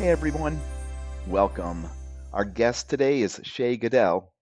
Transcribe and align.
Hey 0.00 0.08
everyone, 0.08 0.58
welcome. 1.26 1.86
Our 2.32 2.46
guest 2.46 2.88
today 2.88 3.20
is 3.20 3.38
Shae 3.40 3.78
Goodell. 3.78 4.32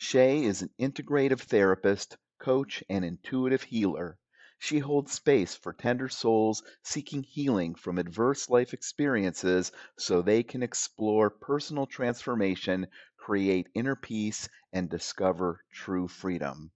Shae 0.00 0.44
is 0.44 0.62
an 0.62 0.70
integrative 0.78 1.40
therapist, 1.40 2.16
coach, 2.38 2.84
and 2.88 3.04
intuitive 3.04 3.64
healer. 3.64 4.18
She 4.60 4.78
holds 4.78 5.10
space 5.10 5.52
for 5.52 5.72
tender 5.72 6.08
souls 6.08 6.62
seeking 6.84 7.24
healing 7.24 7.74
from 7.74 7.98
adverse 7.98 8.48
life 8.48 8.72
experiences 8.72 9.72
so 9.98 10.22
they 10.22 10.44
can 10.44 10.62
explore 10.62 11.28
personal 11.28 11.86
transformation, 11.86 12.86
create 13.16 13.68
inner 13.74 13.96
peace, 13.96 14.48
and 14.72 14.88
discover 14.88 15.58
true 15.72 16.06
freedom. 16.06 16.70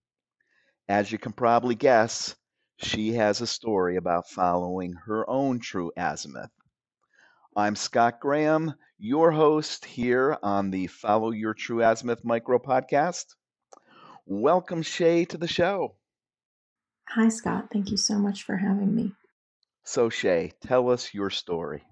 As 0.88 1.12
you 1.12 1.18
can 1.18 1.34
probably 1.34 1.76
guess, 1.76 2.34
she 2.78 3.12
has 3.12 3.40
a 3.40 3.46
story 3.46 3.94
about 3.94 4.28
following 4.28 4.94
her 5.06 5.24
own 5.30 5.60
true 5.60 5.92
azimuth. 5.96 6.50
I'm 7.56 7.76
Scott 7.76 8.18
Graham, 8.18 8.74
your 8.98 9.30
host 9.30 9.84
here 9.84 10.36
on 10.42 10.72
the 10.72 10.88
Follow 10.88 11.30
Your 11.30 11.54
True 11.54 11.84
Azimuth 11.84 12.24
micro 12.24 12.58
podcast. 12.58 13.26
Welcome, 14.26 14.82
Shae, 14.82 15.28
to 15.28 15.38
the 15.38 15.46
show. 15.46 15.94
Hi, 17.10 17.28
Scott. 17.28 17.68
Thank 17.72 17.92
you 17.92 17.96
so 17.96 18.18
much 18.18 18.42
for 18.42 18.56
having 18.56 18.92
me. 18.92 19.12
So, 19.84 20.08
Shae, 20.08 20.50
tell 20.62 20.90
us 20.90 21.14
your 21.14 21.30
story. 21.30 21.84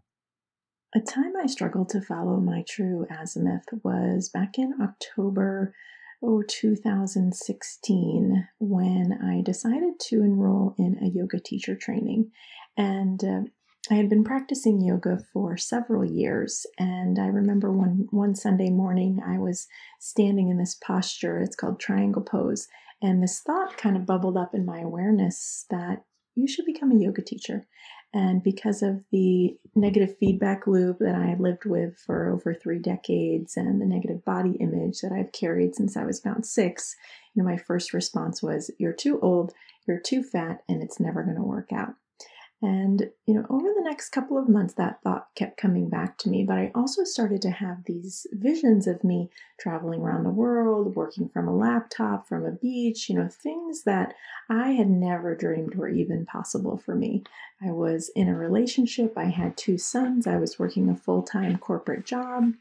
A 0.96 1.00
time 1.00 1.34
I 1.40 1.46
struggled 1.46 1.90
to 1.90 2.00
follow 2.00 2.40
my 2.40 2.64
true 2.68 3.06
azimuth 3.08 3.68
was 3.84 4.30
back 4.30 4.58
in 4.58 4.74
October 4.82 5.76
oh, 6.24 6.42
2016 6.42 8.48
when 8.58 9.16
I 9.22 9.42
decided 9.42 10.00
to 10.08 10.22
enroll 10.22 10.74
in 10.76 10.98
a 11.00 11.06
yoga 11.06 11.38
teacher 11.38 11.76
training. 11.76 12.32
And 12.76 13.22
uh, 13.22 13.42
I 13.90 13.94
had 13.94 14.08
been 14.08 14.22
practicing 14.22 14.80
yoga 14.80 15.18
for 15.32 15.56
several 15.56 16.04
years, 16.04 16.66
and 16.78 17.18
I 17.18 17.26
remember 17.26 17.72
one 17.72 18.06
one 18.10 18.36
Sunday 18.36 18.70
morning 18.70 19.20
I 19.26 19.38
was 19.38 19.66
standing 19.98 20.50
in 20.50 20.58
this 20.58 20.76
posture. 20.76 21.40
It's 21.40 21.56
called 21.56 21.80
triangle 21.80 22.22
pose, 22.22 22.68
and 23.02 23.20
this 23.20 23.40
thought 23.40 23.76
kind 23.76 23.96
of 23.96 24.06
bubbled 24.06 24.36
up 24.36 24.54
in 24.54 24.64
my 24.64 24.80
awareness 24.80 25.66
that 25.70 26.04
you 26.36 26.46
should 26.46 26.64
become 26.64 26.92
a 26.92 26.98
yoga 26.98 27.22
teacher. 27.22 27.66
And 28.14 28.42
because 28.42 28.82
of 28.82 29.02
the 29.10 29.56
negative 29.74 30.16
feedback 30.18 30.66
loop 30.66 30.98
that 31.00 31.14
I 31.14 31.26
had 31.26 31.40
lived 31.40 31.64
with 31.64 31.98
for 31.98 32.30
over 32.30 32.54
three 32.54 32.78
decades 32.78 33.56
and 33.56 33.80
the 33.80 33.86
negative 33.86 34.24
body 34.24 34.52
image 34.60 35.00
that 35.00 35.12
I've 35.12 35.32
carried 35.32 35.74
since 35.74 35.96
I 35.96 36.04
was 36.04 36.20
about 36.20 36.46
six, 36.46 36.94
you 37.34 37.42
know, 37.42 37.48
my 37.48 37.56
first 37.56 37.92
response 37.92 38.42
was, 38.42 38.70
You're 38.78 38.92
too 38.92 39.18
old, 39.20 39.52
you're 39.88 40.00
too 40.00 40.22
fat, 40.22 40.62
and 40.68 40.82
it's 40.82 41.00
never 41.00 41.24
going 41.24 41.36
to 41.36 41.42
work 41.42 41.72
out. 41.72 41.94
And, 42.64 43.10
you 43.26 43.34
know, 43.34 43.44
over 43.50 43.66
the 43.74 43.82
next 43.82 44.10
couple 44.10 44.38
of 44.38 44.48
months, 44.48 44.74
that 44.74 45.02
thought 45.02 45.34
kept 45.34 45.56
coming 45.56 45.88
back 45.88 46.16
to 46.18 46.28
me. 46.28 46.44
But 46.44 46.58
I 46.58 46.70
also 46.76 47.02
started 47.02 47.42
to 47.42 47.50
have 47.50 47.84
these 47.84 48.24
visions 48.30 48.86
of 48.86 49.02
me 49.02 49.30
traveling 49.58 50.00
around 50.00 50.22
the 50.22 50.30
world, 50.30 50.94
working 50.94 51.28
from 51.28 51.48
a 51.48 51.56
laptop, 51.56 52.28
from 52.28 52.44
a 52.44 52.52
beach, 52.52 53.08
you 53.08 53.16
know, 53.16 53.28
things 53.28 53.82
that 53.82 54.14
I 54.48 54.70
had 54.70 54.88
never 54.88 55.34
dreamed 55.34 55.74
were 55.74 55.88
even 55.88 56.24
possible 56.24 56.76
for 56.76 56.94
me. 56.94 57.24
I 57.60 57.72
was 57.72 58.10
in 58.14 58.28
a 58.28 58.36
relationship, 58.36 59.18
I 59.18 59.24
had 59.24 59.56
two 59.56 59.76
sons, 59.76 60.28
I 60.28 60.36
was 60.36 60.60
working 60.60 60.88
a 60.88 60.94
full 60.94 61.22
time 61.22 61.58
corporate 61.58 62.06
job. 62.06 62.52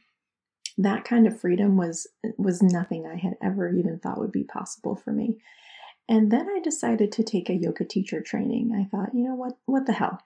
That 0.79 1.05
kind 1.05 1.27
of 1.27 1.39
freedom 1.39 1.77
was 1.77 2.07
was 2.38 2.63
nothing 2.63 3.05
I 3.05 3.17
had 3.17 3.35
ever 3.39 3.69
even 3.69 3.99
thought 3.99 4.19
would 4.19 4.31
be 4.31 4.45
possible 4.45 4.95
for 4.95 5.11
me. 5.11 5.38
And 6.09 6.31
then 6.31 6.47
I 6.49 6.59
decided 6.61 7.11
to 7.13 7.23
take 7.23 7.49
a 7.49 7.55
yoga 7.55 7.85
teacher 7.85 8.21
training. 8.21 8.73
I 8.73 8.89
thought, 8.89 9.13
you 9.13 9.23
know 9.23 9.35
what, 9.35 9.53
what 9.66 9.85
the 9.85 9.94
hell? 9.94 10.21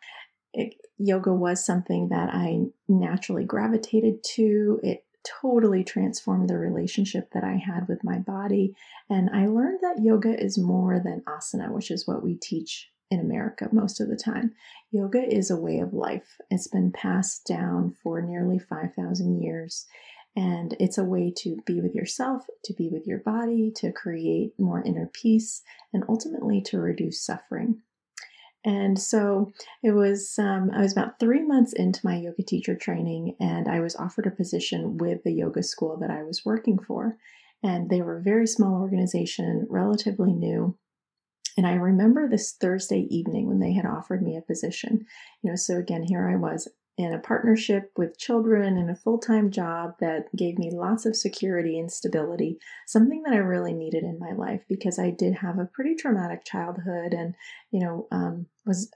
It, 0.53 0.75
yoga 0.97 1.33
was 1.33 1.65
something 1.65 2.09
that 2.09 2.29
I 2.33 2.65
naturally 2.87 3.43
gravitated 3.43 4.23
to. 4.35 4.79
It 4.83 5.05
totally 5.41 5.83
transformed 5.83 6.49
the 6.49 6.57
relationship 6.57 7.31
that 7.33 7.43
I 7.43 7.55
had 7.55 7.87
with 7.87 8.03
my 8.03 8.19
body. 8.19 8.75
And 9.09 9.29
I 9.31 9.47
learned 9.47 9.79
that 9.81 10.01
yoga 10.01 10.39
is 10.39 10.57
more 10.57 10.99
than 11.03 11.21
asana, 11.21 11.71
which 11.71 11.91
is 11.91 12.07
what 12.07 12.23
we 12.23 12.35
teach 12.35 12.89
in 13.11 13.19
America 13.19 13.69
most 13.71 13.99
of 13.99 14.07
the 14.07 14.15
time. 14.15 14.53
Yoga 14.91 15.21
is 15.21 15.51
a 15.51 15.59
way 15.59 15.79
of 15.79 15.93
life. 15.93 16.37
It's 16.49 16.67
been 16.67 16.91
passed 16.91 17.45
down 17.45 17.95
for 18.01 18.21
nearly 18.21 18.59
5,000 18.59 19.41
years. 19.41 19.85
And 20.35 20.75
it's 20.79 20.97
a 20.97 21.03
way 21.05 21.31
to 21.37 21.57
be 21.65 21.79
with 21.79 21.95
yourself, 21.95 22.43
to 22.65 22.73
be 22.73 22.89
with 22.89 23.07
your 23.07 23.19
body, 23.19 23.71
to 23.77 23.91
create 23.91 24.59
more 24.59 24.83
inner 24.83 25.09
peace, 25.13 25.63
and 25.93 26.03
ultimately 26.09 26.61
to 26.63 26.79
reduce 26.79 27.21
suffering. 27.21 27.81
And 28.65 28.99
so 28.99 29.53
it 29.83 29.91
was, 29.91 30.37
um, 30.39 30.71
I 30.73 30.81
was 30.81 30.91
about 30.91 31.19
three 31.19 31.43
months 31.43 31.71
into 31.71 32.01
my 32.03 32.17
yoga 32.17 32.43
teacher 32.43 32.75
training, 32.75 33.35
and 33.39 33.67
I 33.67 33.79
was 33.79 33.95
offered 33.95 34.25
a 34.25 34.31
position 34.31 34.97
with 34.97 35.23
the 35.23 35.31
yoga 35.31 35.61
school 35.61 35.97
that 35.97 36.09
I 36.09 36.23
was 36.23 36.43
working 36.43 36.79
for. 36.79 37.17
And 37.63 37.89
they 37.89 38.01
were 38.01 38.17
a 38.17 38.23
very 38.23 38.47
small 38.47 38.81
organization, 38.81 39.67
relatively 39.69 40.33
new. 40.33 40.77
And 41.57 41.65
I 41.65 41.75
remember 41.75 42.27
this 42.27 42.53
Thursday 42.53 43.07
evening 43.09 43.47
when 43.47 43.59
they 43.59 43.71
had 43.71 43.85
offered 43.85 44.21
me 44.21 44.35
a 44.35 44.41
position. 44.41 45.05
You 45.41 45.51
know, 45.51 45.55
so 45.55 45.77
again, 45.77 46.03
here 46.03 46.27
I 46.27 46.35
was 46.35 46.67
in 46.97 47.13
a 47.13 47.19
partnership 47.19 47.91
with 47.97 48.17
children 48.17 48.77
and 48.77 48.89
a 48.89 48.95
full 48.95 49.17
time 49.17 49.51
job 49.51 49.95
that 49.99 50.33
gave 50.35 50.57
me 50.57 50.71
lots 50.71 51.05
of 51.05 51.15
security 51.15 51.77
and 51.77 51.91
stability, 51.91 52.57
something 52.87 53.23
that 53.23 53.33
I 53.33 53.37
really 53.37 53.73
needed 53.73 54.03
in 54.03 54.17
my 54.19 54.31
life 54.31 54.61
because 54.69 54.97
I 54.97 55.09
did 55.09 55.35
have 55.35 55.59
a 55.59 55.69
pretty 55.73 55.95
traumatic 55.95 56.45
childhood 56.45 57.13
and, 57.13 57.35
you 57.71 57.81
know, 57.81 58.07
um, 58.11 58.45
was 58.65 58.91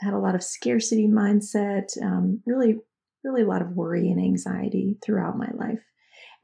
had 0.00 0.14
a 0.14 0.18
lot 0.18 0.34
of 0.34 0.42
scarcity 0.42 1.06
mindset, 1.06 2.00
um, 2.02 2.40
really, 2.46 2.80
really 3.22 3.42
a 3.42 3.46
lot 3.46 3.62
of 3.62 3.76
worry 3.76 4.10
and 4.10 4.20
anxiety 4.20 4.96
throughout 5.04 5.38
my 5.38 5.50
life. 5.54 5.84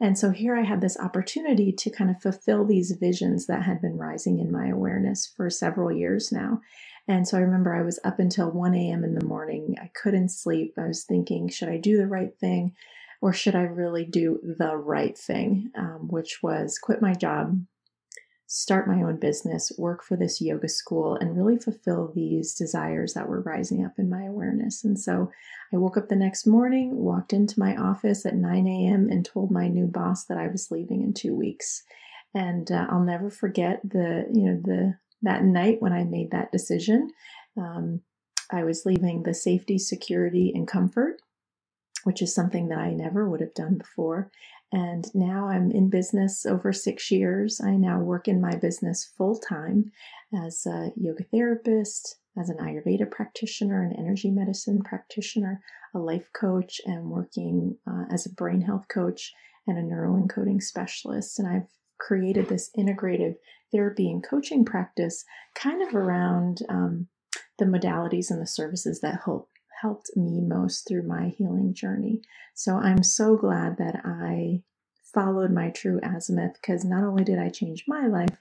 And 0.00 0.18
so 0.18 0.30
here 0.30 0.56
I 0.56 0.62
had 0.62 0.80
this 0.80 0.98
opportunity 0.98 1.72
to 1.72 1.90
kind 1.90 2.10
of 2.10 2.22
fulfill 2.22 2.64
these 2.64 2.92
visions 2.92 3.46
that 3.46 3.62
had 3.62 3.82
been 3.82 3.98
rising 3.98 4.38
in 4.38 4.50
my 4.50 4.68
awareness 4.68 5.30
for 5.36 5.50
several 5.50 5.92
years 5.92 6.32
now. 6.32 6.60
And 7.10 7.26
so 7.26 7.36
I 7.36 7.40
remember 7.40 7.74
I 7.74 7.82
was 7.82 7.98
up 8.04 8.20
until 8.20 8.52
1 8.52 8.72
a.m. 8.72 9.02
in 9.02 9.16
the 9.16 9.24
morning. 9.24 9.74
I 9.82 9.90
couldn't 10.00 10.28
sleep. 10.28 10.74
I 10.78 10.86
was 10.86 11.02
thinking, 11.02 11.48
should 11.48 11.68
I 11.68 11.76
do 11.76 11.96
the 11.96 12.06
right 12.06 12.32
thing 12.38 12.76
or 13.20 13.32
should 13.32 13.56
I 13.56 13.62
really 13.62 14.04
do 14.04 14.38
the 14.44 14.76
right 14.76 15.18
thing, 15.18 15.72
um, 15.76 16.06
which 16.08 16.40
was 16.40 16.78
quit 16.78 17.02
my 17.02 17.14
job, 17.14 17.60
start 18.46 18.86
my 18.86 19.02
own 19.02 19.16
business, 19.16 19.72
work 19.76 20.04
for 20.04 20.16
this 20.16 20.40
yoga 20.40 20.68
school, 20.68 21.16
and 21.16 21.36
really 21.36 21.58
fulfill 21.58 22.12
these 22.14 22.54
desires 22.54 23.14
that 23.14 23.28
were 23.28 23.42
rising 23.42 23.84
up 23.84 23.94
in 23.98 24.08
my 24.08 24.26
awareness. 24.26 24.84
And 24.84 24.96
so 24.96 25.32
I 25.74 25.78
woke 25.78 25.96
up 25.96 26.10
the 26.10 26.14
next 26.14 26.46
morning, 26.46 26.94
walked 26.94 27.32
into 27.32 27.58
my 27.58 27.74
office 27.74 28.24
at 28.24 28.36
9 28.36 28.68
a.m., 28.68 29.08
and 29.10 29.24
told 29.26 29.50
my 29.50 29.66
new 29.66 29.88
boss 29.88 30.26
that 30.26 30.38
I 30.38 30.46
was 30.46 30.70
leaving 30.70 31.02
in 31.02 31.12
two 31.12 31.34
weeks. 31.34 31.82
And 32.34 32.70
uh, 32.70 32.86
I'll 32.88 33.02
never 33.02 33.30
forget 33.30 33.80
the, 33.82 34.26
you 34.32 34.44
know, 34.44 34.60
the 34.62 34.94
that 35.22 35.44
night 35.44 35.80
when 35.80 35.92
I 35.92 36.04
made 36.04 36.30
that 36.30 36.52
decision. 36.52 37.10
Um, 37.56 38.00
I 38.50 38.64
was 38.64 38.86
leaving 38.86 39.22
the 39.22 39.34
safety, 39.34 39.78
security, 39.78 40.52
and 40.54 40.66
comfort, 40.66 41.20
which 42.04 42.22
is 42.22 42.34
something 42.34 42.68
that 42.68 42.78
I 42.78 42.92
never 42.92 43.28
would 43.28 43.40
have 43.40 43.54
done 43.54 43.78
before. 43.78 44.30
And 44.72 45.06
now 45.14 45.48
I'm 45.48 45.70
in 45.70 45.90
business 45.90 46.46
over 46.46 46.72
six 46.72 47.10
years. 47.10 47.60
I 47.60 47.76
now 47.76 47.98
work 48.00 48.28
in 48.28 48.40
my 48.40 48.54
business 48.54 49.10
full 49.16 49.38
time 49.38 49.90
as 50.46 50.64
a 50.66 50.92
yoga 50.96 51.24
therapist, 51.24 52.16
as 52.38 52.48
an 52.50 52.58
Ayurveda 52.58 53.10
practitioner, 53.10 53.82
an 53.82 53.96
energy 53.98 54.30
medicine 54.30 54.82
practitioner, 54.82 55.60
a 55.94 55.98
life 55.98 56.30
coach, 56.32 56.80
and 56.86 57.10
working 57.10 57.76
uh, 57.86 58.04
as 58.12 58.26
a 58.26 58.34
brain 58.34 58.60
health 58.60 58.86
coach 58.88 59.32
and 59.66 59.76
a 59.76 59.82
neuroencoding 59.82 60.62
specialist. 60.62 61.38
And 61.38 61.48
I've 61.48 61.68
created 62.00 62.48
this 62.48 62.70
integrative 62.76 63.36
therapy 63.72 64.10
and 64.10 64.24
coaching 64.24 64.64
practice 64.64 65.24
kind 65.54 65.82
of 65.82 65.94
around 65.94 66.58
um, 66.68 67.06
the 67.58 67.64
modalities 67.64 68.30
and 68.30 68.40
the 68.40 68.46
services 68.46 69.00
that 69.00 69.20
help 69.24 69.48
helped 69.80 70.10
me 70.14 70.40
most 70.40 70.86
through 70.86 71.06
my 71.06 71.28
healing 71.28 71.72
journey. 71.72 72.20
So 72.54 72.76
I'm 72.76 73.02
so 73.02 73.36
glad 73.36 73.78
that 73.78 74.02
I 74.04 74.62
followed 75.14 75.50
my 75.50 75.70
true 75.70 76.00
azimuth 76.02 76.54
because 76.60 76.84
not 76.84 77.02
only 77.02 77.24
did 77.24 77.38
I 77.38 77.48
change 77.48 77.84
my 77.88 78.06
life, 78.06 78.36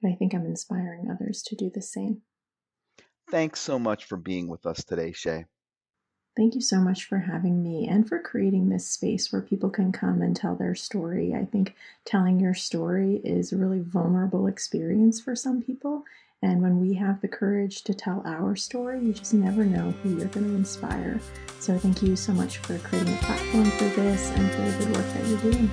but 0.00 0.10
I 0.10 0.14
think 0.14 0.34
I'm 0.34 0.46
inspiring 0.46 1.08
others 1.10 1.42
to 1.46 1.56
do 1.56 1.70
the 1.74 1.82
same. 1.82 2.22
Thanks 3.30 3.60
so 3.60 3.78
much 3.78 4.04
for 4.04 4.16
being 4.16 4.48
with 4.48 4.66
us 4.66 4.84
today, 4.84 5.10
Shae. 5.10 5.46
Thank 6.36 6.56
you 6.56 6.60
so 6.60 6.80
much 6.80 7.04
for 7.04 7.18
having 7.18 7.62
me 7.62 7.86
and 7.86 8.08
for 8.08 8.18
creating 8.18 8.68
this 8.68 8.88
space 8.88 9.32
where 9.32 9.40
people 9.40 9.70
can 9.70 9.92
come 9.92 10.20
and 10.20 10.34
tell 10.34 10.56
their 10.56 10.74
story. 10.74 11.32
I 11.32 11.44
think 11.44 11.76
telling 12.04 12.40
your 12.40 12.54
story 12.54 13.20
is 13.22 13.52
a 13.52 13.56
really 13.56 13.78
vulnerable 13.78 14.48
experience 14.48 15.20
for 15.20 15.36
some 15.36 15.62
people. 15.62 16.02
And 16.42 16.60
when 16.60 16.80
we 16.80 16.94
have 16.94 17.20
the 17.20 17.28
courage 17.28 17.84
to 17.84 17.94
tell 17.94 18.20
our 18.26 18.56
story, 18.56 19.00
you 19.00 19.12
just 19.12 19.32
never 19.32 19.64
know 19.64 19.92
who 20.02 20.10
you're 20.10 20.26
going 20.26 20.46
to 20.46 20.56
inspire. 20.56 21.20
So 21.60 21.78
thank 21.78 22.02
you 22.02 22.16
so 22.16 22.32
much 22.32 22.58
for 22.58 22.78
creating 22.80 23.14
a 23.14 23.18
platform 23.18 23.70
for 23.70 23.84
this 23.84 24.30
and 24.30 24.50
for 24.50 24.60
the 24.62 24.84
good 24.84 24.96
work 24.96 25.06
that 25.14 25.26
you're 25.26 25.52
doing. 25.52 25.70